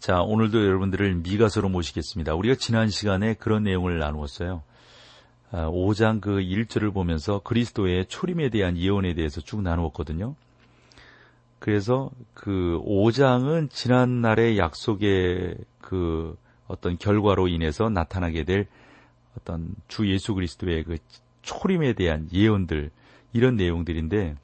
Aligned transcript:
자, 0.00 0.22
오늘도 0.22 0.64
여러분들을 0.64 1.16
미가서로 1.16 1.68
모시겠습니다. 1.68 2.34
우리가 2.34 2.54
지난 2.54 2.88
시간에 2.88 3.34
그런 3.34 3.64
내용을 3.64 3.98
나누었어요. 3.98 4.62
5장 5.52 6.16
아, 6.16 6.20
그 6.22 6.38
1절을 6.38 6.94
보면서 6.94 7.40
그리스도의 7.40 8.06
초림에 8.06 8.48
대한 8.48 8.78
예언에 8.78 9.12
대해서 9.12 9.42
쭉 9.42 9.60
나누었거든요. 9.60 10.36
그래서 11.58 12.10
그 12.32 12.80
5장은 12.82 13.68
지난날의 13.68 14.56
약속의 14.56 15.58
그 15.82 16.34
어떤 16.66 16.96
결과로 16.96 17.48
인해서 17.48 17.90
나타나게 17.90 18.44
될 18.44 18.68
어떤 19.36 19.74
주 19.86 20.10
예수 20.10 20.32
그리스도의 20.32 20.84
그 20.84 20.96
초림에 21.42 21.92
대한 21.92 22.26
예언들, 22.32 22.90
이런 23.34 23.56
내용들인데, 23.56 24.36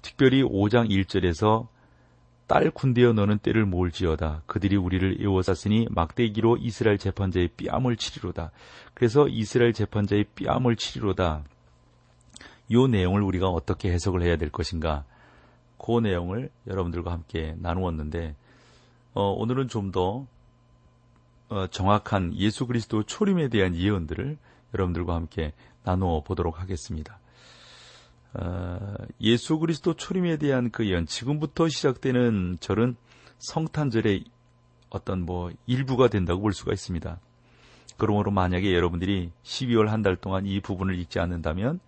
특별히 0.00 0.42
5장 0.42 0.88
1절에서 0.88 1.68
딸 2.48 2.70
군대여 2.70 3.12
너는 3.12 3.38
때를 3.38 3.66
몰지어다. 3.66 4.42
그들이 4.46 4.76
우리를 4.76 5.18
에워쌌으니 5.20 5.86
막대기로 5.90 6.56
이스라엘 6.56 6.96
재판자의 6.96 7.50
뺨을 7.56 7.96
치리로다. 7.96 8.52
그래서 8.94 9.28
이스라엘 9.28 9.74
재판자의 9.74 10.24
뺨을 10.34 10.76
치리로다. 10.76 11.44
요 12.72 12.86
내용을 12.86 13.22
우리가 13.22 13.48
어떻게 13.48 13.92
해석을 13.92 14.22
해야 14.22 14.36
될 14.36 14.50
것인가? 14.50 15.04
그 15.78 16.00
내용을 16.00 16.50
여러분들과 16.66 17.12
함께 17.12 17.54
나누었는데 17.58 18.34
어, 19.12 19.30
오늘은 19.30 19.68
좀더 19.68 20.26
어, 21.50 21.66
정확한 21.66 22.34
예수 22.34 22.66
그리스도 22.66 23.02
초림에 23.02 23.48
대한 23.48 23.76
예언들을 23.76 24.38
여러분들과 24.72 25.14
함께 25.14 25.52
나누어 25.84 26.22
보도록 26.22 26.60
하겠습니다. 26.60 27.18
어, 28.34 28.94
예수 29.20 29.58
그리스도 29.58 29.94
초림에 29.94 30.36
대한 30.36 30.70
그 30.70 30.86
예언, 30.86 31.06
지금부터 31.06 31.68
시작되는 31.68 32.58
절은 32.60 32.96
성탄절의 33.38 34.24
어떤 34.90 35.24
뭐 35.24 35.50
일부가 35.66 36.08
된다고 36.08 36.42
볼 36.42 36.52
수가 36.52 36.72
있습니다. 36.72 37.20
그러므로 37.96 38.30
만약에 38.30 38.72
여러분들이 38.72 39.32
12월 39.42 39.88
한 39.88 40.02
달 40.02 40.16
동안 40.16 40.46
이 40.46 40.60
부분을 40.60 40.98
읽지 41.00 41.18
않는다면 41.18 41.80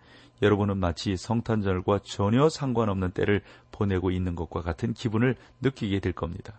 여러분은 0.42 0.78
마치 0.78 1.16
성탄절과 1.16 2.00
전혀 2.02 2.48
상관없는 2.48 3.12
때를 3.12 3.42
보내고 3.70 4.10
있는 4.10 4.34
것과 4.34 4.62
같은 4.62 4.94
기분을 4.94 5.36
느끼게 5.60 6.00
될 6.00 6.12
겁니다. 6.12 6.58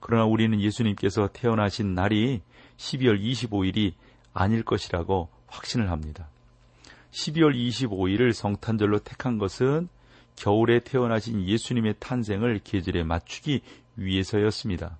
그러나 0.00 0.24
우리는 0.26 0.60
예수님께서 0.60 1.30
태어나신 1.32 1.94
날이 1.94 2.42
12월 2.76 3.20
25일이 3.20 3.94
아닐 4.34 4.62
것이라고 4.62 5.30
확신을 5.46 5.90
합니다. 5.90 6.28
12월 7.16 7.54
25일을 7.56 8.32
성탄절로 8.32 8.98
택한 8.98 9.38
것은 9.38 9.88
겨울에 10.36 10.80
태어나신 10.80 11.48
예수님의 11.48 11.94
탄생을 11.98 12.60
계절에 12.62 13.04
맞추기 13.04 13.62
위해서였습니다. 13.96 14.98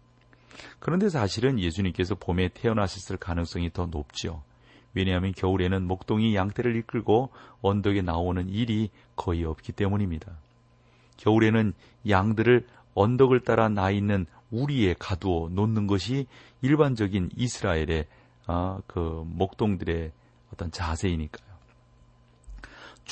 그런데 0.78 1.10
사실은 1.10 1.60
예수님께서 1.60 2.14
봄에 2.14 2.48
태어나셨을 2.54 3.18
가능성이 3.18 3.70
더 3.70 3.84
높지요. 3.86 4.42
왜냐하면 4.94 5.32
겨울에는 5.32 5.86
목동이 5.86 6.34
양떼를 6.34 6.76
이끌고 6.76 7.30
언덕에 7.60 8.00
나오는 8.00 8.48
일이 8.48 8.88
거의 9.14 9.44
없기 9.44 9.72
때문입니다. 9.72 10.38
겨울에는 11.18 11.74
양들을 12.08 12.66
언덕을 12.94 13.40
따라 13.40 13.68
나 13.68 13.90
있는 13.90 14.24
우리에 14.50 14.94
가두어 14.98 15.50
놓는 15.50 15.86
것이 15.86 16.26
일반적인 16.62 17.32
이스라엘의 17.36 18.06
어, 18.46 18.78
그 18.86 19.22
목동들의 19.26 20.12
어떤 20.50 20.70
자세이니까요. 20.70 21.45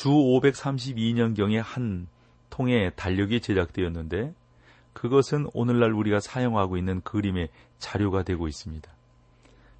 주 0.04 0.10
532년경에 0.10 1.62
한 1.64 2.06
통의 2.50 2.92
달력이 2.94 3.40
제작되었는데 3.40 4.34
그것은 4.92 5.48
오늘날 5.54 5.94
우리가 5.94 6.20
사용하고 6.20 6.76
있는 6.76 7.00
그림의 7.00 7.48
자료가 7.78 8.22
되고 8.22 8.46
있습니다. 8.46 8.92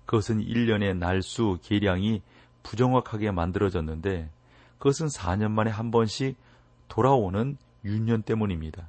그것은 0.06 0.42
1년의 0.42 0.96
날수 0.96 1.58
계량이 1.62 2.22
부정확하게 2.62 3.32
만들어졌는데 3.32 4.30
그것은 4.78 5.08
4년 5.08 5.50
만에 5.50 5.70
한 5.70 5.90
번씩 5.90 6.38
돌아오는 6.88 7.58
윤년 7.84 8.22
때문입니다. 8.22 8.88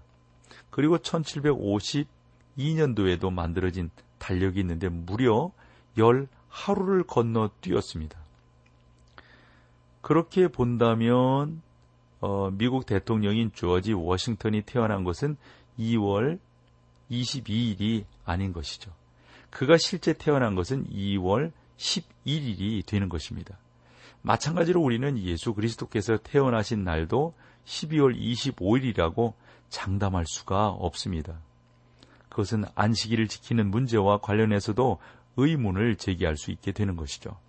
그리고 0.69 0.97
1752년도에도 1.00 3.29
만들어진 3.29 3.90
달력이 4.19 4.62
있는데 4.62 4.88
무려 4.88 5.52
열 5.97 6.29
하루를 6.47 7.03
건너 7.03 7.50
뛰었습니다. 7.59 8.25
그렇게 10.06 10.48
본다면 10.48 11.64
어, 12.22 12.52
미국 12.52 12.86
대통령인 12.86 13.52
조지 13.56 13.92
워싱턴이 13.92 14.62
태어난 14.62 15.04
것은 15.04 15.36
2월 15.80 16.38
22일이 17.10 18.06
아닌 18.24 18.54
것이죠. 18.54 18.92
그가 19.50 19.78
실제 19.80 20.14
태어난 20.14 20.54
것은 20.54 20.86
2월 20.92 21.52
11일이 21.78 22.86
되는 22.86 23.10
것입니다. 23.10 23.58
마찬가지로 24.22 24.80
우리는 24.80 25.18
예수 25.18 25.56
그리스도께서 25.56 26.18
태어나신 26.18 26.84
날도 26.84 27.34
12월 27.66 28.16
25일이라고 28.16 29.34
장담할 29.70 30.26
수가 30.28 30.68
없습니다. 30.68 31.40
그것은 32.30 32.66
안식일을 32.76 33.28
지키는 33.28 33.72
문제와 33.72 34.20
관련해서도 34.20 35.00
의문을 35.38 35.96
제기할 35.96 36.38
수 36.38 36.52
있게 36.52 36.74
되는 36.74 36.96
것이죠. 36.96 37.40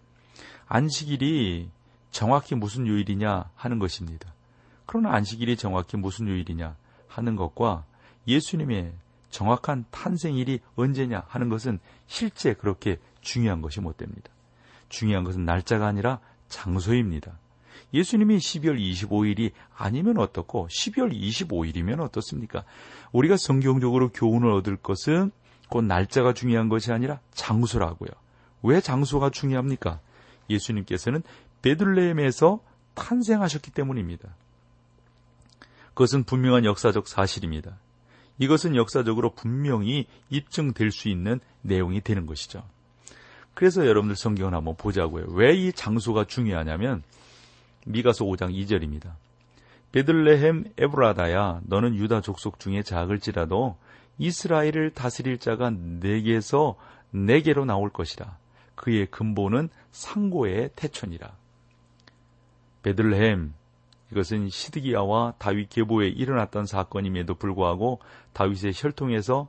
안식일이 0.69 1.69
정확히 2.11 2.55
무슨 2.55 2.87
요일이냐 2.87 3.50
하는 3.55 3.78
것입니다. 3.78 4.33
그러나 4.87 5.12
안식일이 5.15 5.56
정확히 5.56 5.97
무슨 5.97 6.28
요일이냐 6.28 6.77
하는 7.09 7.37
것과 7.37 7.84
예수님의 8.27 8.93
정확한 9.31 9.84
탄생일이 9.91 10.61
언제냐 10.77 11.25
하는 11.27 11.49
것은 11.49 11.78
실제 12.06 12.55
그렇게 12.55 12.99
중요한 13.21 13.61
것이 13.61 13.81
못 13.81 13.97
됩니다. 13.97 14.31
중요한 14.89 15.25
것은 15.25 15.45
날짜가 15.45 15.87
아니라 15.87 16.21
장소입니다. 16.49 17.39
예수님이 17.93 18.39
12월 18.39 18.78
25일이 18.78 19.53
아니면 19.77 20.19
어떻고 20.19 20.69
12월 20.69 21.12
25일이면 21.12 22.00
어떻습니까? 22.00 22.65
우리가 23.12 23.37
성경적으로 23.37 24.11
교훈을 24.11 24.50
얻을 24.53 24.77
것은 24.77 25.31
곧 25.69 25.84
날짜가 25.84 26.33
중요한 26.33 26.69
것이 26.69 26.93
아니라 26.93 27.21
장소라고요. 27.33 28.11
왜 28.62 28.81
장소가 28.81 29.31
중요합니까? 29.31 30.00
예수님께서는 30.49 31.22
베들레헴에서 31.62 32.61
탄생하셨기 32.94 33.71
때문입니다. 33.72 34.34
그것은 35.89 36.25
분명한 36.25 36.65
역사적 36.65 37.09
사실입니다. 37.09 37.78
이것은 38.39 38.77
역사적으로 38.77 39.34
분명히 39.34 40.06
입증될 40.28 40.91
수 40.91 41.09
있는 41.09 41.41
내용이 41.62 42.00
되는 42.03 42.27
것이죠. 42.27 42.62
그래서 43.55 43.87
여러분들 43.87 44.16
성경을 44.16 44.55
한번 44.55 44.77
보자고요. 44.77 45.27
왜 45.31 45.56
이 45.56 45.72
장소가 45.72 46.25
중요하냐면 46.25 47.03
미가서 47.87 48.27
5장 48.27 48.53
2절입니다. 48.53 49.12
베들레헴 49.93 50.72
에브라다야 50.77 51.62
너는 51.65 51.95
유다 51.95 52.21
족속 52.21 52.61
중에 52.61 52.83
작을지라도 52.83 53.78
이스라엘을 54.19 54.91
다스릴 54.91 55.39
자가 55.39 55.71
내게서 55.71 56.77
내게로 57.10 57.65
나올 57.65 57.89
것이라. 57.89 58.36
그의 58.75 59.07
근본은 59.07 59.71
상고의 59.92 60.71
태천이라. 60.77 61.33
베들레헴 62.86 63.53
이것은 64.12 64.48
시드기야와 64.48 65.34
다윗 65.38 65.68
계보에 65.71 66.06
일어났던 66.06 66.66
사건임에도 66.66 67.34
불구하고 67.34 67.98
다윗의 68.33 68.74
혈통에서 68.77 69.48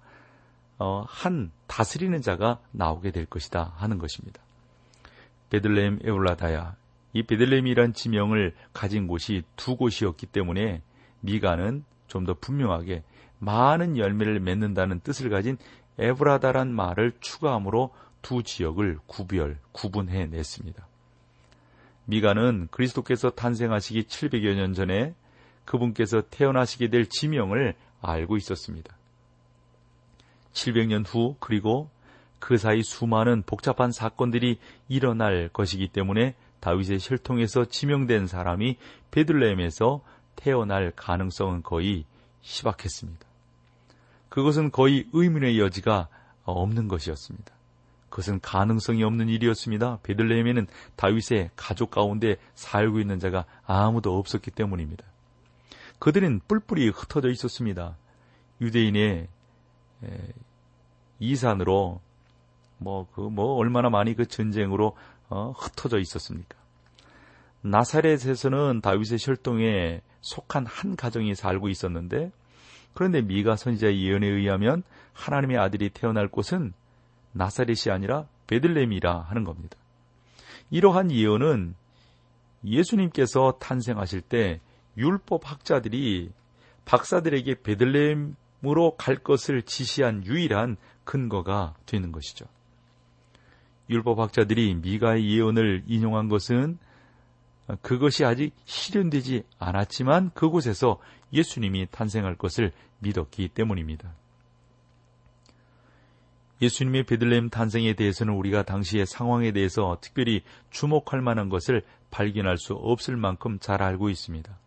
어, 0.80 1.06
한 1.08 1.52
다스리는 1.68 2.20
자가 2.24 2.60
나오게 2.72 3.12
될 3.12 3.28
것이다 3.28 3.74
하는 3.76 4.00
것입니다. 4.00 4.42
베들레헴 5.52 6.00
에울라다야 6.04 6.78
이 7.14 7.22
베들레헴이란 7.22 7.94
지명을 7.94 8.56
가진 8.74 9.06
곳이 9.06 9.44
두 9.56 9.76
곳이었기 9.76 10.26
때문에 10.26 10.82
미가는 11.20 11.84
좀 12.08 12.26
더 12.26 12.34
분명하게 12.34 13.04
많은 13.38 13.98
열매를 13.98 14.40
맺는다는 14.40 15.02
뜻을 15.02 15.30
가진 15.30 15.58
에브라다란 16.00 16.74
말을 16.74 17.14
추가함으로 17.20 17.94
두 18.24 18.42
지역을 18.42 18.98
구별, 19.06 19.60
구분해 19.74 20.26
냈습니다. 20.26 20.88
미가는 22.08 22.70
그리스도께서 22.72 23.30
탄생하시기 23.30 24.04
700여 24.04 24.56
년 24.56 24.74
전에 24.74 25.14
그분께서 25.66 26.22
태어나시게 26.30 26.90
될 26.90 27.08
지명을 27.08 27.76
알고 28.02 28.38
있었습니다. 28.38 28.96
700년 30.54 31.06
후 31.06 31.36
그리고 31.40 31.90
그 32.40 32.58
사이 32.58 32.82
수많은 32.82 33.44
복잡한 33.46 33.92
사건들이 33.92 34.60
일어날 34.88 35.50
것이기 35.50 35.90
때문에 35.90 36.36
다윗의 36.62 37.00
혈통에서 37.02 37.66
지명된 37.66 38.28
사람이 38.28 38.78
베들레헴에서 39.12 40.02
태어날 40.36 40.92
가능성은 40.96 41.64
거의 41.64 42.06
희박했습니다. 42.42 43.26
그것은 44.30 44.72
거의 44.72 45.08
의문의 45.14 45.60
여지가 45.60 46.08
없는 46.44 46.88
것이었습니다. 46.88 47.57
그것은 48.18 48.40
가능성이 48.42 49.04
없는 49.04 49.30
일이었습니다. 49.30 50.00
베들레헴에는 50.02 50.66
다윗의 50.96 51.52
가족 51.56 51.92
가운데 51.92 52.38
살고 52.56 53.00
있는 53.00 53.20
자가 53.20 53.46
아무도 53.64 54.18
없었기 54.18 54.50
때문입니다. 54.50 55.06
그들은 56.00 56.42
뿔뿔이 56.48 56.90
흩어져 56.90 57.30
있었습니다. 57.30 57.96
유대인의 58.60 59.28
이산으로 61.20 62.02
뭐 62.80 63.08
그뭐 63.14 63.30
뭐 63.30 63.54
얼마나 63.54 63.92
많이 63.92 64.16
그 64.16 64.26
전쟁으로 64.26 64.98
어, 65.30 65.52
흩어져 65.56 66.00
있었습니까? 66.00 66.58
나사렛에서는 67.62 68.82
다윗의 68.82 69.20
혈통에 69.22 70.02
속한 70.22 70.66
한 70.66 70.96
가정이 70.96 71.36
살고 71.36 71.70
있었는데 71.70 72.32
그런데 72.96 73.22
미가 73.22 73.58
선지자의 73.58 74.02
예언에 74.04 74.26
의하면 74.26 74.82
하나님의 75.14 75.60
아들이 75.60 75.92
태어날 75.92 76.28
곳은 76.28 76.74
나사렛이 77.34 77.92
아니라 77.92 78.28
베들레헴이라 78.48 79.22
하는 79.22 79.44
겁니다. 79.44 79.78
이러한 80.70 81.12
예언은 81.12 81.76
예수님께서 82.66 83.58
탄생하실 83.60 84.22
때 84.22 84.60
율법 84.98 85.50
학자들이 85.50 86.32
박사들에게 86.86 87.62
베들레헴으로 87.62 88.96
갈 88.98 89.18
것을 89.18 89.62
지시한 89.62 90.26
유일한 90.26 90.78
근거가 91.04 91.76
되는 91.86 92.12
것이죠. 92.12 92.46
율법 93.90 94.20
학자들이 94.20 94.76
미가의 94.76 95.30
예언을 95.30 95.84
인용한 95.88 96.28
것은 96.28 96.78
그것이 97.82 98.26
아직 98.26 98.54
실현되지 98.66 99.44
않았지만 99.60 100.32
그곳에서 100.34 101.00
예수님이 101.34 101.88
탄생할 101.92 102.36
것을 102.36 102.72
믿었기 103.00 103.50
때문입니다. 103.50 104.14
예수님의 106.62 107.04
베들레헴 107.04 107.50
탄생에 107.50 107.94
대해서는 107.94 108.34
우리가 108.34 108.64
당시의 108.64 109.06
상황에 109.06 109.52
대해서 109.52 109.98
특별히 110.02 110.42
주목할 110.70 111.22
만한 111.22 111.50
것을 111.50 111.84
발견할 112.10 112.58
수 112.58 112.74
없을 112.74 113.16
만큼 113.16 113.60
잘 113.60 113.84
알고 113.84 114.10
있습니다. 114.10 114.58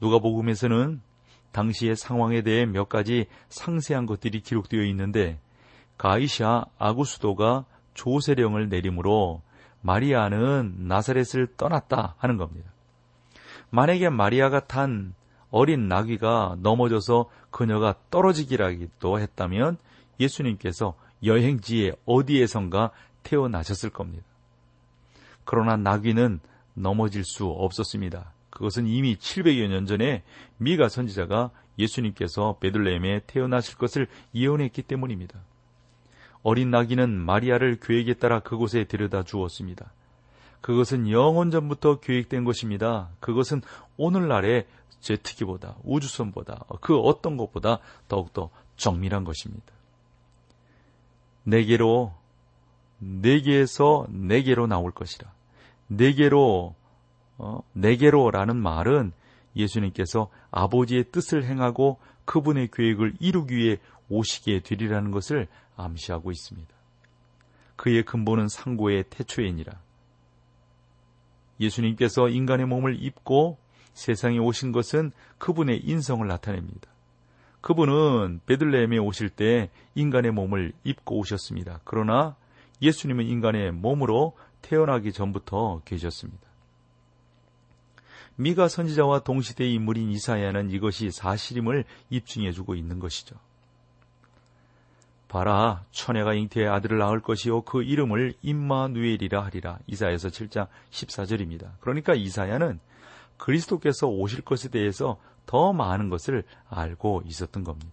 누가복음에서는 0.00 1.00
당시의 1.52 1.96
상황에 1.96 2.42
대해 2.42 2.66
몇 2.66 2.88
가지 2.88 3.26
상세한 3.48 4.06
것들이 4.06 4.40
기록되어 4.40 4.82
있는데 4.82 5.38
가이샤 5.96 6.66
아구스도가 6.78 7.64
조세령을 7.94 8.68
내림으로 8.68 9.40
마리아는 9.80 10.74
나사렛을 10.88 11.54
떠났다 11.56 12.16
하는 12.18 12.36
겁니다. 12.36 12.72
만약에 13.70 14.08
마리아가 14.08 14.60
탄 14.60 15.14
어린 15.50 15.88
나귀가 15.88 16.56
넘어져서 16.58 17.30
그녀가 17.50 17.94
떨어지기라기도 18.10 19.20
했다면 19.20 19.78
예수님께서 20.20 20.94
여행지에 21.22 21.92
어디에선가 22.04 22.90
태어나셨을 23.22 23.90
겁니다. 23.90 24.24
그러나 25.44 25.76
나귀는 25.76 26.40
넘어질 26.74 27.24
수 27.24 27.46
없었습니다. 27.46 28.32
그것은 28.50 28.86
이미 28.86 29.16
700여 29.16 29.68
년 29.68 29.86
전에 29.86 30.22
미가 30.58 30.88
선지자가 30.88 31.50
예수님께서 31.78 32.58
베들레헴에 32.60 33.22
태어나실 33.26 33.76
것을 33.78 34.06
예언했기 34.34 34.82
때문입니다. 34.82 35.40
어린 36.42 36.70
나귀는 36.70 37.10
마리아를 37.10 37.80
계획에 37.80 38.14
따라 38.14 38.40
그곳에 38.40 38.84
데려다 38.84 39.22
주었습니다. 39.22 39.92
그것은 40.60 41.10
영원 41.10 41.50
전부터 41.50 42.00
계획된 42.00 42.44
것입니다. 42.44 43.10
그것은 43.20 43.60
오늘날의 43.96 44.66
제트기보다 45.00 45.76
우주선보다 45.84 46.64
그 46.80 46.98
어떤 46.98 47.36
것보다 47.36 47.80
더욱더 48.08 48.50
정밀한 48.76 49.24
것입니다. 49.24 49.64
네 51.44 51.64
개로 51.64 52.12
네 52.98 53.40
개에서 53.40 54.06
네 54.10 54.42
개로 54.42 54.66
나올 54.66 54.90
것이라. 54.90 55.30
네 55.88 56.12
개로 56.12 56.74
어, 57.36 57.60
네 57.72 57.96
개로라는 57.96 58.56
말은 58.56 59.12
예수님께서 59.56 60.30
아버지의 60.50 61.10
뜻을 61.12 61.44
행하고 61.44 61.98
그분의 62.24 62.70
계획을 62.72 63.14
이루기 63.20 63.56
위해 63.56 63.78
오시게 64.08 64.60
되리라는 64.60 65.10
것을 65.10 65.48
암시하고 65.76 66.30
있습니다. 66.30 66.74
그의 67.76 68.04
근본은 68.04 68.48
상고의 68.48 69.04
태초이니라. 69.10 69.72
예수님께서 71.60 72.28
인간의 72.28 72.66
몸을 72.66 73.02
입고 73.02 73.58
세상에 73.92 74.38
오신 74.38 74.72
것은 74.72 75.12
그분의 75.38 75.80
인성을 75.84 76.26
나타냅니다. 76.26 76.93
그분은 77.64 78.42
베들레헴에 78.44 78.98
오실 78.98 79.30
때 79.30 79.70
인간의 79.94 80.32
몸을 80.32 80.74
입고 80.84 81.16
오셨습니다. 81.16 81.80
그러나 81.84 82.36
예수님은 82.82 83.24
인간의 83.24 83.72
몸으로 83.72 84.36
태어나기 84.60 85.14
전부터 85.14 85.80
계셨습니다. 85.86 86.42
미가 88.36 88.68
선지자와 88.68 89.20
동시대의 89.20 89.72
인물인 89.72 90.10
이사야는 90.10 90.72
이것이 90.72 91.10
사실임을 91.10 91.86
입증해 92.10 92.52
주고 92.52 92.74
있는 92.74 92.98
것이죠. 92.98 93.36
봐라 95.28 95.86
처녀가 95.90 96.34
잉태의 96.34 96.68
아들을 96.68 96.98
낳을 96.98 97.20
것이요 97.20 97.62
그 97.62 97.82
이름을 97.82 98.34
임마누엘이라 98.42 99.42
하리라 99.42 99.78
이사야서 99.86 100.28
7장 100.28 100.66
14절입니다. 100.90 101.70
그러니까 101.80 102.12
이사야는 102.12 102.78
그리스도께서 103.38 104.06
오실 104.06 104.42
것에 104.42 104.68
대해서 104.68 105.18
더 105.46 105.72
많은 105.72 106.08
것을 106.08 106.44
알고 106.68 107.22
있었던 107.26 107.64
겁니다. 107.64 107.92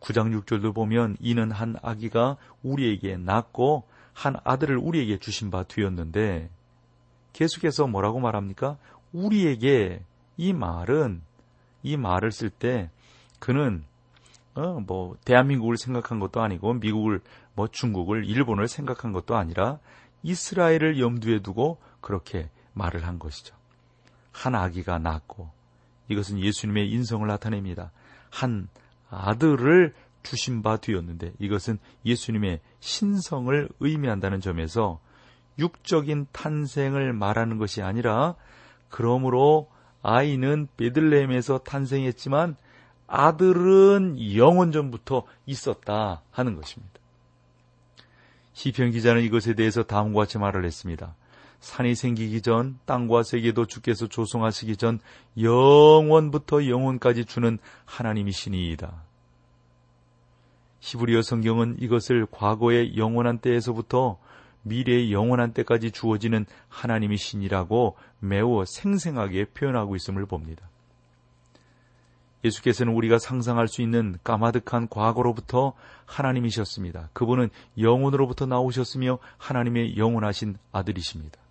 9장 0.00 0.38
6절도 0.42 0.74
보면 0.74 1.16
이는 1.20 1.50
한 1.50 1.76
아기가 1.82 2.36
우리에게 2.62 3.16
낳고 3.16 3.84
한 4.12 4.36
아들을 4.44 4.76
우리에게 4.76 5.18
주신 5.18 5.50
바 5.50 5.64
되었는데 5.64 6.50
계속해서 7.32 7.86
뭐라고 7.86 8.20
말합니까? 8.20 8.76
우리에게 9.12 10.02
이 10.36 10.52
말은 10.52 11.22
이 11.82 11.96
말을 11.96 12.32
쓸 12.32 12.50
때 12.50 12.90
그는 13.38 13.84
어, 14.54 14.80
뭐 14.86 15.16
대한민국을 15.24 15.76
생각한 15.76 16.20
것도 16.20 16.40
아니고 16.40 16.74
미국을 16.74 17.20
뭐 17.54 17.68
중국을 17.68 18.24
일본을 18.24 18.68
생각한 18.68 19.12
것도 19.12 19.36
아니라 19.36 19.78
이스라엘을 20.22 21.00
염두에 21.00 21.40
두고 21.40 21.78
그렇게 22.00 22.48
말을 22.72 23.06
한 23.06 23.18
것이죠. 23.18 23.54
한 24.32 24.54
아기가 24.54 24.98
낳고 24.98 25.50
이것은 26.08 26.40
예수님의 26.40 26.90
인성을 26.90 27.26
나타냅니다. 27.26 27.90
한 28.30 28.68
아들을 29.10 29.94
주신 30.22 30.62
바 30.62 30.76
되었는데 30.78 31.32
이것은 31.38 31.78
예수님의 32.04 32.60
신성을 32.80 33.68
의미한다는 33.80 34.40
점에서 34.40 35.00
육적인 35.58 36.26
탄생을 36.32 37.12
말하는 37.12 37.58
것이 37.58 37.82
아니라 37.82 38.34
그러므로 38.88 39.68
아이는 40.02 40.68
베들레헴에서 40.76 41.58
탄생했지만 41.58 42.56
아들은 43.06 44.34
영원 44.34 44.72
전부터 44.72 45.24
있었다 45.46 46.22
하는 46.30 46.56
것입니다. 46.56 46.92
시편 48.54 48.92
기자는 48.92 49.22
이것에 49.22 49.54
대해서 49.54 49.82
다음과 49.82 50.20
같이 50.20 50.38
말을 50.38 50.64
했습니다. 50.64 51.14
산이 51.64 51.94
생기기 51.94 52.42
전 52.42 52.78
땅과 52.84 53.22
세계도 53.22 53.64
주께서 53.64 54.06
조성하시기 54.06 54.76
전 54.76 55.00
영원부터 55.40 56.68
영원까지 56.68 57.24
주는 57.24 57.58
하나님이시니이다. 57.86 58.92
히브리어 60.80 61.22
성경은 61.22 61.76
이것을 61.80 62.26
과거의 62.30 62.98
영원한 62.98 63.38
때에서부터 63.38 64.18
미래의 64.62 65.10
영원한 65.10 65.54
때까지 65.54 65.90
주어지는 65.90 66.44
하나님의 66.68 67.16
신이라고 67.16 67.96
매우 68.20 68.62
생생하게 68.66 69.46
표현하고 69.46 69.96
있음을 69.96 70.26
봅니다. 70.26 70.68
예수께서는 72.44 72.92
우리가 72.92 73.18
상상할 73.18 73.68
수 73.68 73.80
있는 73.80 74.18
까마득한 74.22 74.88
과거로부터 74.90 75.72
하나님이셨습니다. 76.04 77.08
그분은 77.14 77.48
영혼으로부터 77.78 78.44
나오셨으며 78.44 79.18
하나님의 79.38 79.96
영원하신 79.96 80.58
아들이십니다. 80.70 81.43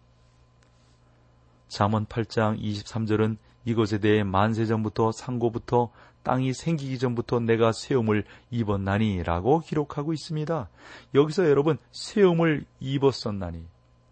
잠언 1.67 2.05
8장 2.05 2.59
23절은 2.61 3.37
이것에 3.65 3.99
대해 3.99 4.23
만세 4.23 4.65
전부터 4.65 5.11
상고부터 5.11 5.89
땅이 6.23 6.53
생기기 6.53 6.99
전부터 6.99 7.41
내가 7.41 7.71
세움을 7.71 8.23
입었나니라고 8.49 9.59
기록하고 9.59 10.13
있습니다. 10.13 10.69
여기서 11.13 11.49
여러분 11.49 11.77
세움을 11.91 12.65
입었었나니 12.79 13.65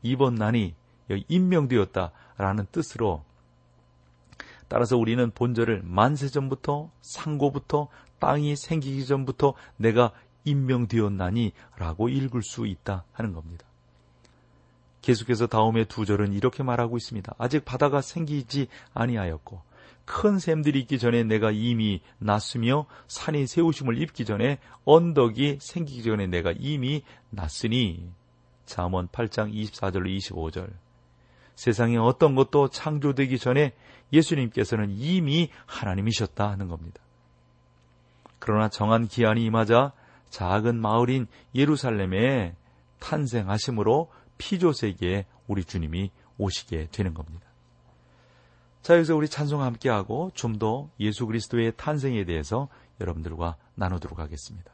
입었나니 0.03 0.75
임명되었다라는 1.27 2.67
뜻으로 2.71 3.23
따라서 4.67 4.97
우리는 4.97 5.31
본절을 5.31 5.81
만세 5.83 6.29
전부터 6.29 6.91
상고부터 7.01 7.89
땅이 8.19 8.55
생기기 8.55 9.05
전부터 9.05 9.53
내가 9.77 10.11
임명되었나니 10.45 11.51
라고 11.77 12.07
읽을 12.07 12.41
수 12.41 12.65
있다 12.65 13.03
하는 13.11 13.33
겁니다. 13.33 13.65
계속해서 15.01 15.47
다음의 15.47 15.85
두 15.85 16.05
절은 16.05 16.33
이렇게 16.33 16.63
말하고 16.63 16.97
있습니다. 16.97 17.35
아직 17.37 17.65
바다가 17.65 18.01
생기지 18.01 18.67
아니하였고 18.93 19.61
큰 20.05 20.39
샘들이 20.39 20.79
있기 20.81 20.99
전에 20.99 21.23
내가 21.23 21.51
이미 21.51 22.01
났으며 22.17 22.85
산이 23.07 23.47
세우심을 23.47 24.01
입기 24.01 24.25
전에 24.25 24.59
언덕이 24.85 25.59
생기기 25.61 26.03
전에 26.03 26.27
내가 26.27 26.53
이미 26.57 27.03
났으니 27.29 28.11
잠언 28.65 29.07
8장 29.07 29.53
24절로 29.53 30.15
25절 30.17 30.69
세상에 31.55 31.97
어떤 31.97 32.35
것도 32.35 32.69
창조되기 32.69 33.37
전에 33.37 33.73
예수님께서는 34.13 34.89
이미 34.91 35.49
하나님이셨다 35.65 36.49
하는 36.49 36.67
겁니다. 36.67 37.01
그러나 38.39 38.69
정한 38.69 39.07
기한이 39.07 39.45
임하자 39.45 39.93
작은 40.29 40.79
마을인 40.79 41.27
예루살렘에 41.53 42.55
탄생하심으로 42.99 44.09
피조 44.41 44.73
세계에 44.73 45.25
우리 45.47 45.63
주님이 45.63 46.09
오시게 46.39 46.87
되는 46.91 47.13
겁니다. 47.13 47.45
자, 48.81 48.95
여기서 48.95 49.15
우리 49.15 49.29
찬송 49.29 49.61
함께하고 49.61 50.31
좀 50.33 50.57
더 50.57 50.89
예수 50.99 51.27
그리스도의 51.27 51.73
탄생에 51.77 52.25
대해서 52.25 52.67
여러분들과 52.99 53.55
나누도록 53.75 54.17
하겠습니다. 54.17 54.71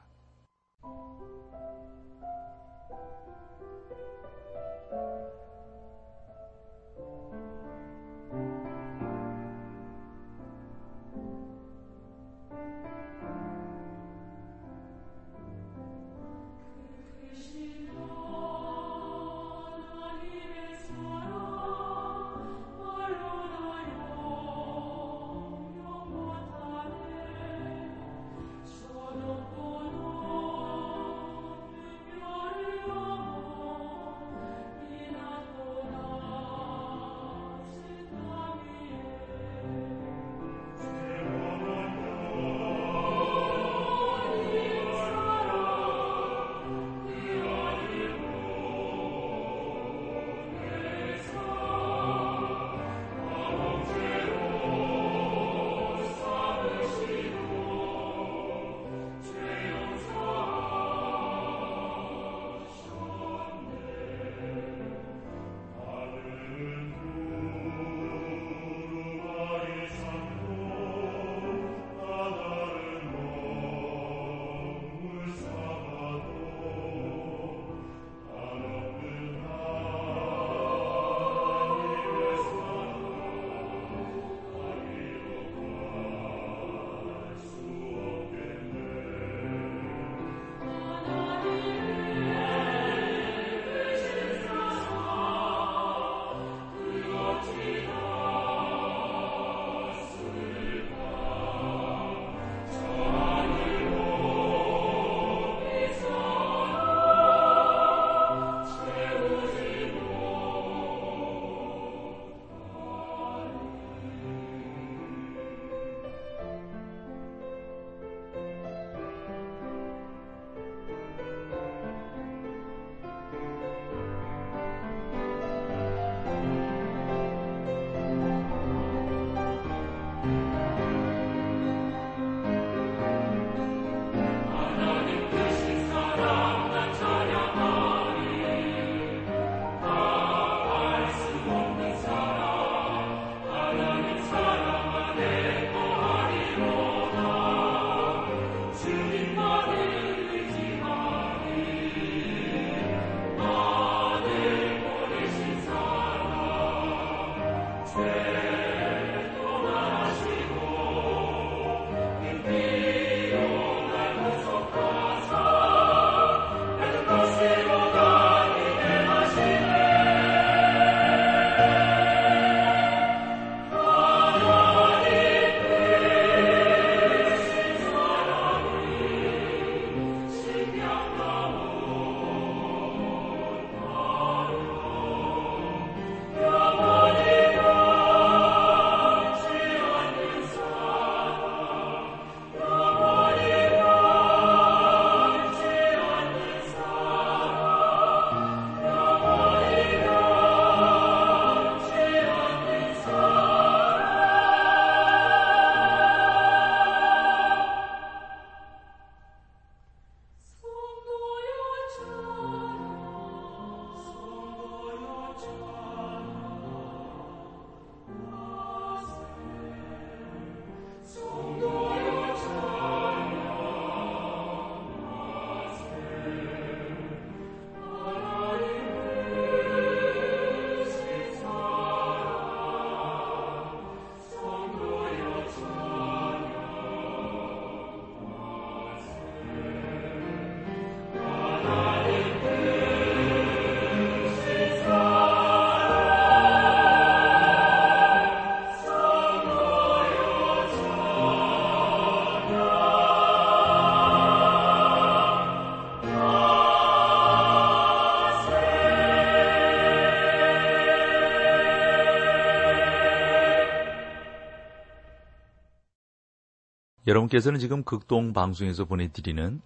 여러분께서는 267.07 267.59
지금 267.59 267.83
극동 267.83 268.33
방송에서 268.33 268.85
보내드리는 268.85 269.61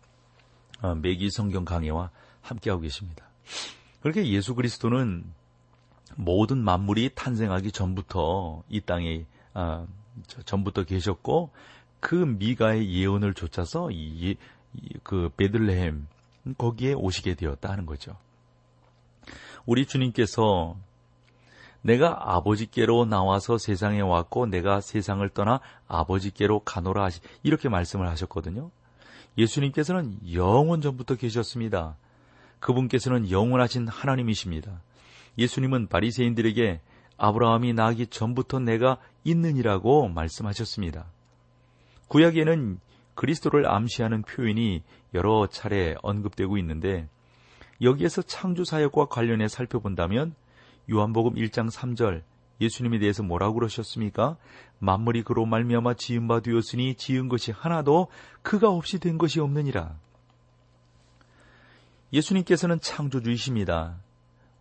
어, 0.81 0.95
매기 0.95 1.29
성경 1.31 1.65
강해와 1.65 2.11
함께하고 2.41 2.81
계십니다. 2.81 3.25
그렇게 4.01 4.27
예수 4.27 4.55
그리스도는 4.55 5.23
모든 6.15 6.63
만물이 6.63 7.11
탄생하기 7.15 7.71
전부터 7.71 8.63
이 8.69 8.81
땅에 8.81 9.25
아, 9.53 9.85
전부터 10.45 10.83
계셨고 10.83 11.51
그 11.99 12.15
미가의 12.15 12.91
예언을 12.93 13.33
좇아서 13.33 13.89
이, 13.91 14.35
그 15.03 15.29
베들레헴 15.37 16.07
거기에 16.57 16.93
오시게 16.93 17.35
되었다 17.35 17.69
하는 17.69 17.85
거죠. 17.85 18.15
우리 19.65 19.85
주님께서 19.85 20.75
내가 21.81 22.35
아버지께로 22.35 23.05
나와서 23.05 23.57
세상에 23.57 24.01
왔고 24.01 24.45
내가 24.45 24.81
세상을 24.81 25.27
떠나 25.29 25.59
아버지께로 25.87 26.59
가노라 26.59 27.03
하시 27.05 27.21
이렇게 27.43 27.69
말씀을 27.69 28.07
하셨거든요. 28.09 28.69
예수님께서는 29.37 30.19
영원 30.33 30.81
전부터 30.81 31.15
계셨습니다. 31.15 31.95
그분께서는 32.59 33.31
영원하신 33.31 33.87
하나님이십니다. 33.87 34.81
예수님은 35.37 35.87
바리새인들에게 35.87 36.81
아브라함이 37.17 37.73
나기 37.73 38.07
전부터 38.07 38.59
내가 38.59 38.97
있느니라고 39.23 40.09
말씀하셨습니다. 40.09 41.05
구약에는 42.07 42.79
그리스도를 43.15 43.69
암시하는 43.69 44.23
표현이 44.23 44.83
여러 45.13 45.47
차례 45.47 45.95
언급되고 46.01 46.57
있는데 46.57 47.07
여기에서 47.81 48.21
창조 48.21 48.63
사역과 48.63 49.05
관련해 49.05 49.47
살펴본다면 49.47 50.35
요한복음 50.91 51.35
1장 51.35 51.71
3절 51.71 52.23
예수님에 52.59 52.99
대해서 52.99 53.23
뭐라고 53.23 53.55
그러셨습니까? 53.55 54.37
만물이 54.79 55.23
그로 55.23 55.45
말미암아 55.45 55.95
지은 55.95 56.27
바 56.27 56.41
되었으니 56.41 56.95
지은 56.95 57.27
것이 57.27 57.51
하나도 57.51 58.07
그가 58.41 58.69
없이 58.69 58.99
된 58.99 59.17
것이 59.17 59.39
없느니라. 59.39 59.95
예수님께서는 62.13 62.79
창조주이십니다. 62.81 63.97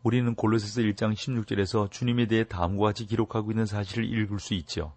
우리는 0.02 0.34
골로새서 0.34 0.80
1장 0.82 1.14
16절에서 1.14 1.90
주님에 1.90 2.26
대해 2.26 2.44
다음과 2.44 2.86
같이 2.86 3.06
기록하고 3.06 3.50
있는 3.50 3.66
사실을 3.66 4.04
읽을 4.04 4.38
수 4.38 4.54
있죠. 4.54 4.94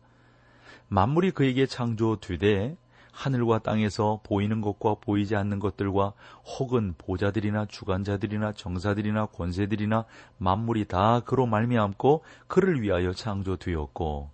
만물이 0.88 1.32
그에게 1.32 1.66
창조되되 1.66 2.78
하늘과 3.13 3.60
땅에서 3.60 4.20
보이는 4.24 4.60
것과 4.60 4.96
보이지 4.96 5.36
않는 5.36 5.60
것들과 5.60 6.13
혹은 6.60 6.96
보자들이나 6.98 7.67
주관자들이나 7.67 8.53
정사들이나 8.53 9.27
권세들이나 9.27 10.05
만물이 10.39 10.86
다 10.86 11.22
그로 11.22 11.46
말미암고 11.46 12.24
그를 12.48 12.82
위하여 12.82 13.13
창조되었고 13.13 14.29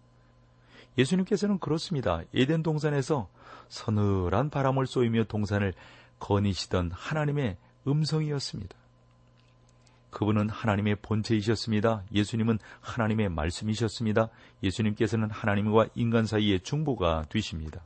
예수님께서는 0.97 1.59
그렇습니다. 1.59 2.21
에덴 2.33 2.63
동산에서 2.63 3.29
서늘한 3.67 4.49
바람을 4.49 4.87
쏘이며 4.87 5.25
동산을 5.25 5.73
거니시던 6.19 6.91
하나님의 6.93 7.57
음성이었습니다. 7.87 8.75
그분은 10.09 10.49
하나님의 10.49 10.97
본체이셨습니다. 11.01 12.03
예수님은 12.11 12.57
하나님의 12.81 13.29
말씀이셨습니다. 13.29 14.29
예수님께서는 14.63 15.29
하나님과 15.29 15.87
인간 15.95 16.25
사이의 16.25 16.61
중보가 16.61 17.25
되십니다. 17.29 17.81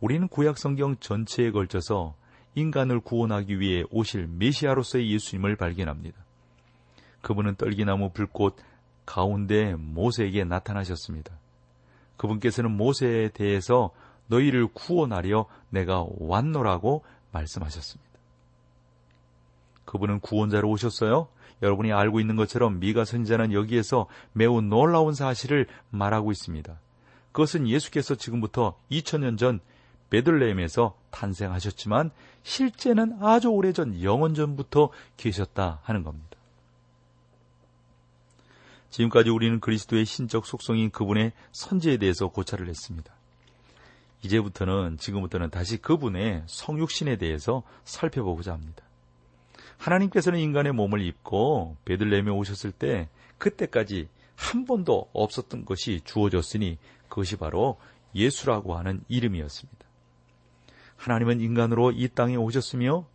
우리는 0.00 0.28
구약 0.28 0.58
성경 0.58 0.96
전체에 0.96 1.50
걸쳐서 1.50 2.14
인간을 2.54 3.00
구원하기 3.00 3.60
위해 3.60 3.84
오실 3.90 4.26
메시아로서의 4.26 5.10
예수님을 5.12 5.56
발견합니다. 5.56 6.18
그분은 7.20 7.56
떨기나무 7.56 8.10
불꽃 8.10 8.56
가운데 9.04 9.74
모세에게 9.74 10.44
나타나셨습니다. 10.44 11.32
그분께서는 12.16 12.70
모세에 12.70 13.28
대해서 13.28 13.90
너희를 14.26 14.68
구원하려 14.68 15.46
내가 15.68 16.06
왔노라고 16.18 17.04
말씀하셨습니다. 17.32 18.10
그분은 19.84 20.20
구원자로 20.20 20.68
오셨어요. 20.70 21.28
여러분이 21.62 21.92
알고 21.92 22.20
있는 22.20 22.36
것처럼 22.36 22.78
미가 22.78 23.04
선지자는 23.04 23.52
여기에서 23.52 24.06
매우 24.32 24.60
놀라운 24.60 25.14
사실을 25.14 25.66
말하고 25.90 26.30
있습니다. 26.30 26.78
그것은 27.32 27.68
예수께서 27.68 28.14
지금부터 28.14 28.78
2000년 28.90 29.36
전 29.36 29.60
베들레헴에서 30.10 30.96
탄생하셨지만 31.10 32.10
실제는 32.42 33.18
아주 33.20 33.48
오래전 33.48 34.02
영원 34.02 34.34
전부터 34.34 34.90
계셨다 35.16 35.80
하는 35.82 36.02
겁니다. 36.02 36.28
지금까지 38.90 39.30
우리는 39.30 39.60
그리스도의 39.60 40.04
신적 40.04 40.46
속성인 40.46 40.90
그분의 40.90 41.32
선지에 41.52 41.96
대해서 41.96 42.28
고찰을 42.28 42.68
했습니다. 42.68 43.14
이제부터는 44.22 44.98
지금부터는 44.98 45.50
다시 45.50 45.78
그분의 45.78 46.42
성육신에 46.46 47.16
대해서 47.16 47.62
살펴보고자 47.84 48.52
합니다. 48.52 48.84
하나님께서는 49.78 50.38
인간의 50.40 50.72
몸을 50.72 51.00
입고 51.00 51.76
베들레헴에 51.86 52.30
오셨을 52.30 52.72
때 52.72 53.08
그때까지 53.38 54.08
한 54.36 54.66
번도 54.66 55.08
없었던 55.12 55.64
것이 55.64 56.00
주어졌으니 56.04 56.78
그것이 57.08 57.36
바로 57.36 57.78
예수라고 58.14 58.76
하는 58.76 59.02
이름이었습니다. 59.08 59.89
하나님은 61.00 61.40
인간으로 61.40 61.92
이 61.92 62.08
땅에 62.08 62.36
오셨으며 62.36 63.06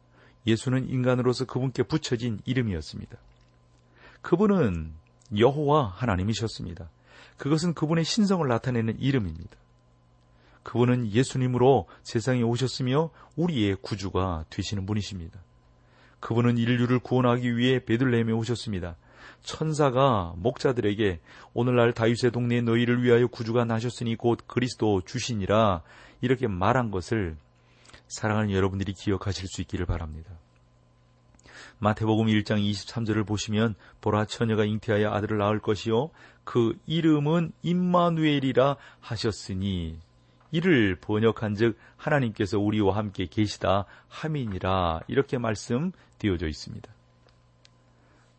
예수는 0.47 0.89
인간으로서 0.89 1.45
그분께 1.45 1.83
붙여진 1.83 2.39
이름이었습니다. 2.43 3.15
그분은 4.23 4.91
여호와 5.37 5.93
하나님이셨습니다. 5.95 6.89
그것은 7.37 7.75
그분의 7.75 8.03
신성을 8.03 8.47
나타내는 8.47 8.99
이름입니다. 8.99 9.55
그분은 10.63 11.11
예수님으로 11.11 11.87
세상에 12.01 12.41
오셨으며 12.41 13.11
우리의 13.35 13.77
구주가 13.83 14.45
되시는 14.49 14.87
분이십니다. 14.87 15.39
그분은 16.19 16.57
인류를 16.57 16.97
구원하기 16.97 17.55
위해 17.55 17.85
베들레헴에 17.85 18.31
오셨습니다. 18.31 18.95
천사가 19.43 20.33
목자들에게 20.37 21.19
오늘날 21.53 21.93
다윗의 21.93 22.31
동네에 22.31 22.61
너희를 22.61 23.03
위하여 23.03 23.27
구주가 23.27 23.63
나셨으니 23.63 24.15
곧 24.15 24.39
그리스도 24.47 25.01
주시니라 25.01 25.83
이렇게 26.21 26.47
말한 26.47 26.89
것을 26.89 27.37
사랑하는 28.07 28.51
여러분들이 28.51 28.93
기억하실 28.93 29.47
수 29.47 29.61
있기를 29.61 29.85
바랍니다. 29.85 30.31
마태복음 31.79 32.27
1장 32.27 32.57
23절을 32.71 33.27
보시면 33.27 33.75
보라 34.01 34.25
처녀가 34.25 34.63
잉태하여 34.63 35.11
아들을 35.11 35.37
낳을 35.37 35.59
것이요 35.59 36.09
그 36.43 36.77
이름은 36.85 37.51
임마누엘이라 37.63 38.77
하셨으니 39.01 39.99
이를 40.51 40.95
번역한즉 40.95 41.77
하나님께서 41.97 42.59
우리와 42.59 42.95
함께 42.95 43.25
계시다 43.25 43.85
함이니라 44.07 45.01
이렇게 45.07 45.37
말씀되어져 45.37 46.47
있습니다. 46.47 46.93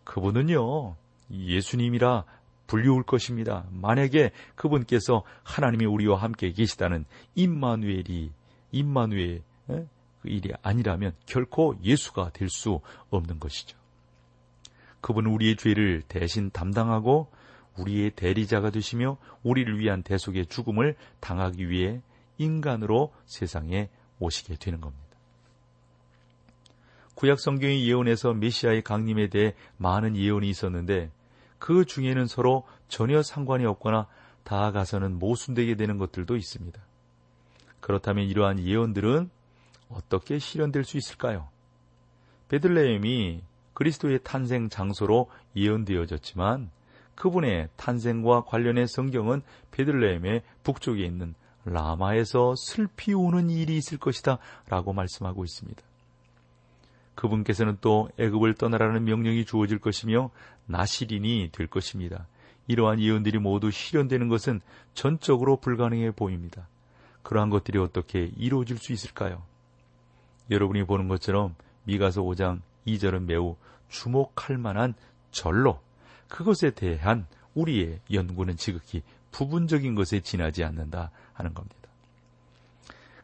그분은요 0.05 0.97
예수님이라 1.31 2.25
불리울 2.69 3.03
것입니다. 3.03 3.67
만약에 3.71 4.31
그분께서 4.55 5.25
하나님이 5.43 5.85
우리와 5.85 6.19
함께 6.19 6.53
계시다는 6.53 7.05
임마누엘이 7.35 8.33
임마누엘 8.73 9.43
그 9.67 9.89
일이 10.25 10.53
아니라면 10.63 11.13
결코 11.27 11.77
예수가 11.83 12.31
될 12.31 12.49
수 12.49 12.81
없는 13.11 13.39
것이죠. 13.39 13.77
그분은 15.01 15.31
우리의 15.31 15.57
죄를 15.57 16.03
대신 16.09 16.51
담당하고 16.51 17.29
우리의 17.79 18.11
대리자가 18.13 18.71
되시며 18.71 19.19
우리를 19.43 19.79
위한 19.79 20.03
대속의 20.03 20.47
죽음을 20.47 20.97
당하기 21.21 21.69
위해 21.69 22.01
인간으로 22.39 23.13
세상에 23.27 23.91
오시게 24.19 24.57
되는 24.57 24.81
겁니다. 24.81 25.05
구약 27.15 27.41
성경의 27.41 27.87
예언에서 27.87 28.35
메시아의 28.35 28.83
강림에 28.83 29.29
대해 29.29 29.55
많은 29.77 30.17
예언이 30.17 30.49
있었는데 30.49 31.11
그 31.59 31.85
중에는 31.85 32.27
서로 32.27 32.65
전혀 32.89 33.23
상관이 33.23 33.65
없거나 33.65 34.07
다가서는 34.45 35.19
모순되게 35.19 35.77
되는 35.77 35.99
것들도 35.99 36.37
있습니다. 36.37 36.81
그렇다면 37.81 38.27
이러한 38.27 38.61
예언들은 38.61 39.31
어떻게 39.89 40.39
실현될 40.39 40.85
수 40.85 40.97
있을까요? 40.97 41.49
베들레헴이 42.49 43.43
그리스도의 43.75 44.21
탄생 44.23 44.69
장소로 44.69 45.29
예언되어졌지만 45.55 46.71
그분의 47.15 47.69
탄생과 47.77 48.45
관련해 48.45 48.87
성경은 48.87 49.43
베들레헴의 49.71 50.43
북쪽에 50.63 51.05
있는 51.05 51.35
라마에서 51.65 52.55
슬피 52.57 53.13
우는 53.13 53.51
일이 53.51 53.77
있을 53.77 53.99
것이다 53.99 54.39
라고 54.69 54.93
말씀하고 54.93 55.45
있습니다. 55.45 55.83
그분께서는 57.17 57.79
또 57.81 58.09
애굽을 58.19 58.55
떠나라는 58.55 59.05
명령이 59.05 59.45
주어질 59.47 59.79
것이며 59.79 60.31
나시린이 60.67 61.51
될 61.53 61.67
것입니다. 61.67 62.27
이러한 62.69 63.01
예언들이 63.01 63.39
모두 63.39 63.71
실현되는 63.71 64.29
것은 64.29 64.61
전적으로 64.95 65.57
불가능해 65.57 66.13
보입니다. 66.13 66.69
그러한 67.23 67.51
것들이 67.51 67.79
어떻게 67.79 68.31
이루어질 68.37 68.79
수 68.79 68.93
있을까요? 68.93 69.43
여러분이 70.51 70.85
보는 70.85 71.09
것처럼 71.09 71.55
미가서 71.85 72.23
5장 72.23 72.61
2절은 72.87 73.25
매우 73.25 73.57
주목할 73.89 74.59
만한 74.59 74.95
절로 75.31 75.81
그것에 76.29 76.71
대한 76.71 77.27
우리의 77.55 78.01
연구는 78.13 78.57
지극히 78.57 79.03
부분적인 79.31 79.95
것에 79.95 80.21
지나지 80.21 80.65
않는다 80.65 81.11
하는 81.33 81.55
겁니다. 81.55 81.77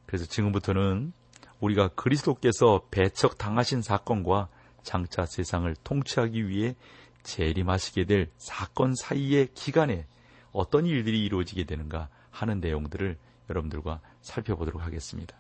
그래서 0.07 0.27
지금부터는 0.27 1.13
우리가 1.61 1.89
그리스도께서 1.89 2.83
배척 2.91 3.39
당하신 3.39 3.83
사건과 3.83 4.49
장차 4.83 5.27
세상을 5.27 5.75
통치하기 5.85 6.49
위해 6.49 6.75
재림하시게 7.23 8.05
될 8.05 8.31
사건 8.37 8.95
사이의 8.95 9.49
기간에 9.55 10.07
어떤 10.53 10.87
일들이 10.87 11.25
이루어지게 11.25 11.65
되는가 11.65 12.09
하는 12.31 12.61
내용들을 12.61 13.17
여러분들과 13.49 14.01
살펴보도록 14.21 14.83
하겠습니다. 14.83 15.37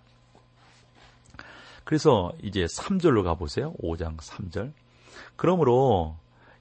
그래서 1.84 2.32
이제 2.42 2.64
3절로 2.64 3.24
가보세요. 3.24 3.74
5장 3.82 4.16
3절. 4.16 4.72
그러므로 5.36 6.16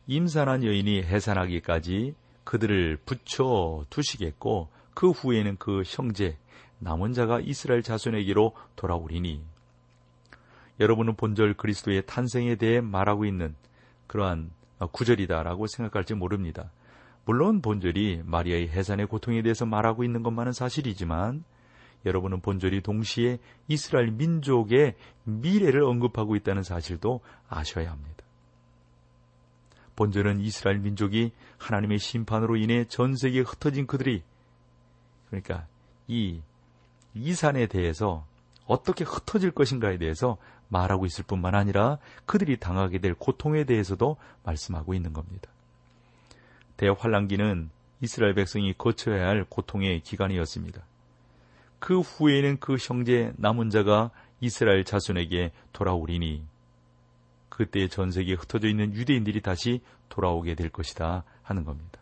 임산한 0.08 0.64
여인이 0.64 1.04
해산하기까지 1.04 2.16
그들을 2.44 2.98
붙여 3.06 3.86
두시겠고 3.90 4.70
그 4.94 5.12
후에는 5.12 5.58
그 5.58 5.84
형제 5.86 6.38
남은 6.80 7.14
자가 7.14 7.40
이스라엘 7.40 7.84
자손에게로 7.84 8.54
돌아오리니 8.76 9.44
여러분은 10.80 11.16
본절 11.16 11.54
그리스도의 11.54 12.04
탄생에 12.08 12.56
대해 12.56 12.82
말하고 12.82 13.26
있는 13.26 13.56
그러한 14.08 14.50
구절이다라고 14.92 15.68
생각할지 15.68 16.16
모릅니다. 16.16 16.72
물론 17.24 17.62
본절이 17.62 18.24
마리아의 18.26 18.70
해산의 18.70 19.06
고통에 19.06 19.44
대해서 19.44 19.66
말하고 19.68 20.04
있는 20.04 20.24
것만은 20.24 20.54
사실이지만 20.54 21.44
여러분은 22.06 22.42
본절이 22.42 22.82
동시에 22.82 23.40
이스라엘 23.68 24.12
민족의 24.12 24.96
미래를 25.24 25.84
언급하고 25.84 26.36
있다는 26.36 26.64
사실도 26.64 27.22
아셔야 27.48 27.92
합니다. 27.92 28.24
본절은 29.96 30.40
이스라엘 30.40 30.80
민족이 30.80 31.32
하나님의 31.58 32.00
심판으로 32.00 32.56
인해 32.58 32.86
전 32.86 33.16
세계에 33.16 33.42
흩어진 33.42 33.86
그들이 33.86 34.24
그러니까 35.30 35.68
이 36.08 36.42
이산에 37.14 37.68
대해서 37.68 38.26
어떻게 38.66 39.04
흩어질 39.04 39.52
것인가에 39.52 39.98
대해서 39.98 40.38
말하고 40.70 41.06
있을 41.06 41.26
뿐만 41.26 41.56
아니라 41.56 41.98
그들이 42.26 42.58
당하게 42.58 43.00
될 43.00 43.14
고통에 43.14 43.66
대해서도 43.66 44.18
말씀하고 44.44 44.94
있는 44.94 45.14
겁니다. 45.14 45.52
대환란기는 46.78 47.70
이스라엘 48.00 48.34
백성이 48.34 48.74
거쳐야 48.74 49.28
할 49.28 49.46
고통의 49.48 50.00
기간이었습니다. 50.02 50.82
그 51.82 52.00
후에는 52.00 52.60
그 52.60 52.78
형제 52.80 53.34
남은 53.38 53.72
자가 53.72 54.12
이스라엘 54.40 54.86
자손에게 54.86 55.52
돌아오리니 55.74 56.46
그때 57.50 57.88
전 57.88 58.12
세계에 58.12 58.36
흩어져 58.36 58.68
있는 58.68 58.94
유대인들이 58.94 59.42
다시 59.42 59.82
돌아오게 60.08 60.54
될 60.54 60.70
것이다 60.70 61.24
하는 61.42 61.66
겁니다. 61.66 62.00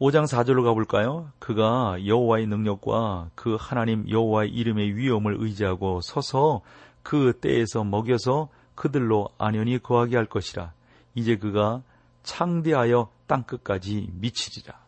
5장 0.00 0.26
4절로 0.26 0.64
가볼까요? 0.64 1.30
그가 1.38 1.96
여호와의 2.06 2.46
능력과 2.46 3.30
그 3.34 3.56
하나님 3.58 4.08
여호와의 4.08 4.50
이름의 4.50 4.94
위엄을 4.94 5.36
의지하고 5.38 6.02
서서 6.02 6.60
그 7.02 7.38
때에서 7.40 7.84
먹여서 7.84 8.50
그들로 8.74 9.30
안연히 9.38 9.78
거하게 9.78 10.16
할 10.16 10.26
것이라. 10.26 10.74
이제 11.14 11.36
그가 11.38 11.82
창대하여 12.22 13.08
땅끝까지 13.26 14.10
미치리라. 14.12 14.83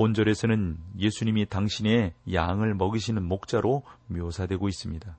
본절에서는 0.00 0.78
예수님이 0.98 1.44
당신의 1.44 2.14
양을 2.32 2.74
먹이시는 2.74 3.22
목자로 3.22 3.82
묘사되고 4.06 4.66
있습니다. 4.66 5.14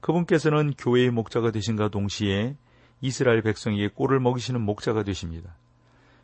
그분께서는 0.00 0.74
교회의 0.76 1.12
목자가 1.12 1.52
되신가 1.52 1.88
동시에 1.88 2.56
이스라엘 3.00 3.42
백성에게 3.42 3.90
꼴을 3.94 4.18
먹이시는 4.18 4.60
목자가 4.60 5.04
되십니다. 5.04 5.54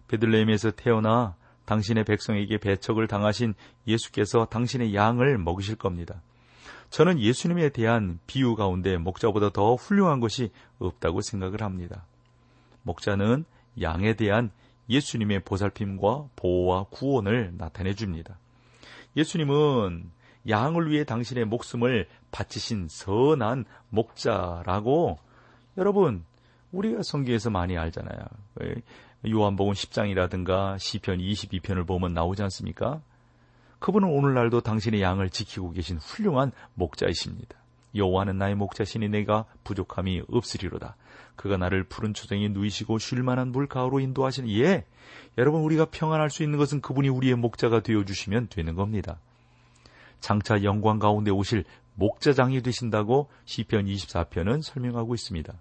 베들레헴에서 0.08 0.72
태어나 0.72 1.36
당신의 1.66 2.02
백성에게 2.02 2.58
배척을 2.58 3.06
당하신 3.06 3.54
예수께서 3.86 4.46
당신의 4.46 4.96
양을 4.96 5.38
먹이실 5.38 5.76
겁니다. 5.76 6.20
저는 6.90 7.20
예수님에 7.20 7.68
대한 7.68 8.18
비유 8.26 8.56
가운데 8.56 8.96
목자보다 8.96 9.50
더 9.50 9.76
훌륭한 9.76 10.18
것이 10.18 10.50
없다고 10.80 11.20
생각을 11.20 11.62
합니다. 11.62 12.04
목자는 12.82 13.44
양에 13.80 14.14
대한 14.14 14.50
예수님의 14.88 15.40
보살핌과 15.40 16.28
보호와 16.36 16.84
구원을 16.90 17.54
나타내 17.56 17.94
줍니다. 17.94 18.38
예수님은 19.16 20.10
양을 20.48 20.90
위해 20.90 21.04
당신의 21.04 21.44
목숨을 21.44 22.08
바치신 22.30 22.88
선한 22.88 23.64
목자라고 23.90 25.18
여러분 25.76 26.24
우리가 26.72 27.02
성경에서 27.02 27.50
많이 27.50 27.76
알잖아요. 27.76 28.18
요한복음 29.28 29.72
10장이라든가 29.72 30.78
시편 30.78 31.18
22편을 31.18 31.86
보면 31.86 32.14
나오지 32.14 32.42
않습니까? 32.44 33.00
그분은 33.78 34.08
오늘날도 34.08 34.60
당신의 34.60 35.02
양을 35.02 35.30
지키고 35.30 35.72
계신 35.72 35.98
훌륭한 35.98 36.52
목자이십니다. 36.74 37.57
여호와는 37.94 38.38
나의 38.38 38.54
목자시니 38.54 39.08
내가 39.08 39.44
부족함이 39.64 40.22
없으리로다. 40.28 40.96
그가 41.36 41.56
나를 41.56 41.84
푸른 41.84 42.14
초정에 42.14 42.48
누이시고 42.48 42.98
쉴 42.98 43.22
만한 43.22 43.52
물 43.52 43.66
가으로 43.66 44.00
인도하시는 44.00 44.50
예. 44.50 44.84
여러분 45.38 45.62
우리가 45.62 45.86
평안할 45.86 46.30
수 46.30 46.42
있는 46.42 46.58
것은 46.58 46.80
그분이 46.80 47.08
우리의 47.08 47.36
목자가 47.36 47.80
되어 47.80 48.04
주시면 48.04 48.48
되는 48.48 48.74
겁니다. 48.74 49.18
장차 50.20 50.62
영광 50.64 50.98
가운데 50.98 51.30
오실 51.30 51.64
목자장이 51.94 52.62
되신다고 52.62 53.28
시편 53.44 53.86
24편은 53.86 54.62
설명하고 54.62 55.14
있습니다. 55.14 55.54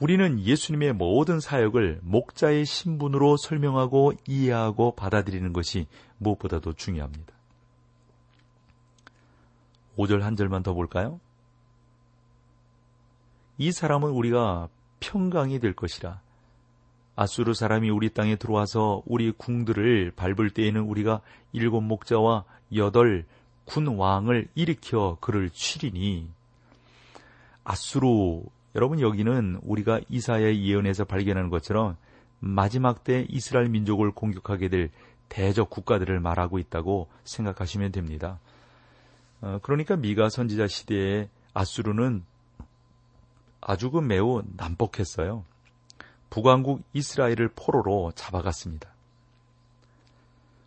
우리는 0.00 0.40
예수님의 0.40 0.92
모든 0.92 1.40
사역을 1.40 2.00
목자의 2.02 2.64
신분으로 2.64 3.36
설명하고 3.36 4.12
이해하고 4.28 4.94
받아들이는 4.94 5.52
것이 5.52 5.86
무엇보다도 6.18 6.74
중요합니다. 6.74 7.37
5절 9.98 10.20
한 10.20 10.36
절만 10.36 10.62
더 10.62 10.72
볼까요? 10.72 11.20
이 13.58 13.72
사람은 13.72 14.10
우리가 14.10 14.68
평강이 15.00 15.58
될 15.58 15.74
것이라. 15.74 16.20
아수르 17.16 17.52
사람이 17.52 17.90
우리 17.90 18.10
땅에 18.10 18.36
들어와서 18.36 19.02
우리 19.04 19.32
궁들을 19.32 20.12
밟을 20.14 20.50
때에는 20.50 20.82
우리가 20.82 21.20
일곱 21.52 21.80
목자와 21.80 22.44
여덟 22.76 23.26
군 23.64 23.88
왕을 23.88 24.48
일으켜 24.54 25.18
그를 25.20 25.50
치리니 25.50 26.28
아수르 27.64 28.06
여러분 28.76 29.00
여기는 29.00 29.58
우리가 29.62 30.00
이사야의 30.08 30.64
예언에서 30.64 31.04
발견하는 31.04 31.50
것처럼 31.50 31.96
마지막 32.38 33.02
때 33.02 33.26
이스라엘 33.28 33.68
민족을 33.68 34.12
공격하게 34.12 34.68
될 34.68 34.90
대적 35.28 35.70
국가들을 35.70 36.20
말하고 36.20 36.60
있다고 36.60 37.08
생각하시면 37.24 37.90
됩니다. 37.90 38.38
어, 39.40 39.58
그러니까 39.62 39.96
미가 39.96 40.28
선지자 40.28 40.66
시대에 40.66 41.28
아수르는 41.54 42.24
아주 43.60 43.90
그 43.90 43.98
매우 44.00 44.42
난폭했어요. 44.56 45.44
북왕국 46.30 46.82
이스라엘을 46.92 47.50
포로로 47.56 48.12
잡아갔습니다. 48.14 48.90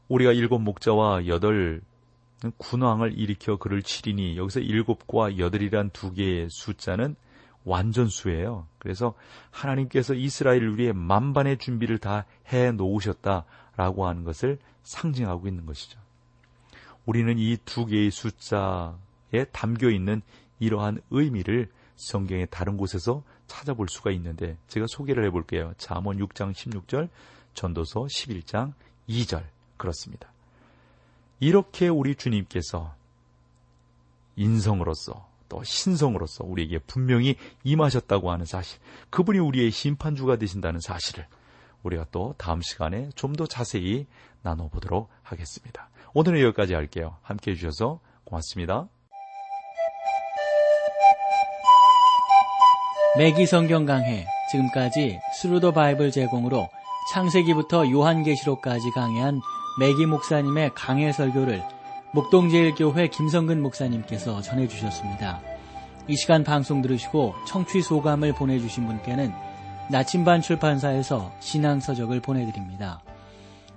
우리가 0.10 0.34
일곱 0.34 0.60
목자와 0.60 1.28
여덟 1.28 1.82
군왕을 2.58 3.18
일으켜 3.18 3.58
그를 3.58 3.84
치리니 3.84 4.38
여기서 4.38 4.60
일곱과 4.60 5.38
여덟이란 5.38 5.92
두 5.92 6.12
개의 6.14 6.48
숫자는 6.50 7.16
완전수예요. 7.64 8.66
그래서 8.80 9.14
하나님께서 9.52 10.16
이스라엘을 10.16 10.80
위해 10.80 10.92
만반의 10.92 11.60
준비를 11.60 12.00
다 12.00 12.26
해 12.52 12.72
놓으셨다라고 12.72 14.08
하는 14.08 14.24
것을 14.24 14.60
상징하고 14.84 15.48
있는 15.48 15.66
것이죠. 15.66 16.00
우리는 17.06 17.38
이 17.38 17.58
두 17.66 17.86
개의 17.86 18.12
숫자에 18.12 19.46
담겨 19.52 19.90
있는 19.90 20.22
이러한 20.60 21.02
의미를 21.10 21.70
성경의 21.96 22.48
다른 22.52 22.78
곳에서 22.78 23.24
찾아볼 23.48 23.88
수가 23.90 24.12
있는데 24.12 24.58
제가 24.68 24.86
소개를 24.88 25.26
해볼게요. 25.26 25.74
잠언 25.78 26.18
6장 26.18 26.54
16절, 26.54 27.10
전도서 27.54 28.02
11장 28.06 28.74
2절 29.10 29.44
그렇습니다. 29.78 30.32
이렇게 31.40 31.88
우리 31.88 32.16
주님께서 32.16 32.94
인성으로서 34.36 35.28
또 35.50 35.64
신성으로서 35.64 36.46
우리에게 36.46 36.80
분명히 36.80 37.36
임하셨다고 37.64 38.32
하는 38.32 38.46
사실, 38.46 38.80
그분이 39.10 39.40
우리의 39.40 39.72
심판주가 39.72 40.38
되신다는 40.38 40.80
사실을 40.80 41.28
우리가 41.84 42.06
또 42.12 42.34
다음 42.38 42.62
시간에 42.62 43.10
좀 43.16 43.34
더 43.34 43.46
자세히 43.46 44.06
나눠보도록 44.44 45.10
하겠습니다. 45.24 45.90
오늘은 46.14 46.42
여기까지 46.42 46.74
할게요. 46.74 47.16
함께 47.22 47.52
해주셔서 47.52 48.00
고맙습니다. 48.26 48.88
매기 53.18 53.46
성경 53.46 53.86
강해 53.86 54.26
지금까지 54.52 55.20
Thru 55.36 55.57
the 55.57 55.72
Bible 55.72 56.12
제공으로 56.12 56.70
창세기부터 57.14 57.90
요한계시록까지 57.90 58.92
강해한 58.92 59.42
매기 59.80 60.06
목사님의 60.06 60.72
강해 60.76 61.12
설교를 61.12 61.64
목동제일교회 62.14 63.08
김성근 63.08 63.62
목사님께서 63.62 64.42
전해주셨습니다. 64.42 65.42
이 66.08 66.16
시간 66.16 66.44
방송 66.44 66.82
들으시고 66.82 67.36
청취 67.48 67.82
소감을 67.82 68.34
보내주신 68.34 68.86
분께는 68.86 69.34
나침반 69.90 70.42
출판사에서 70.42 71.32
신앙서적을 71.40 72.22
보내드립니다. 72.22 73.02